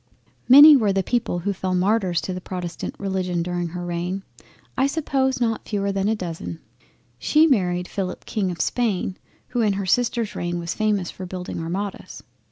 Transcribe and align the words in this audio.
Many 0.49 0.75
were 0.75 0.91
the 0.91 1.03
people 1.03 1.37
who 1.37 1.53
fell 1.53 1.75
martyrs 1.75 2.21
to 2.21 2.33
the 2.33 2.41
protestant 2.41 2.95
Religion 2.97 3.43
during 3.43 3.67
her 3.67 3.85
reign; 3.85 4.23
I 4.75 4.87
suppose 4.87 5.39
not 5.39 5.67
fewer 5.69 5.91
than 5.91 6.07
a 6.09 6.15
dozen. 6.15 6.59
She 7.19 7.45
married 7.45 7.87
Philip 7.87 8.25
King 8.25 8.49
of 8.49 8.61
Spain 8.61 9.17
who 9.49 9.61
in 9.61 9.73
her 9.73 9.85
sister's 9.85 10.35
reign 10.35 10.57
was 10.57 10.73
famous 10.73 11.11
for 11.11 11.27
building 11.27 11.59
Armadas. 11.59 12.23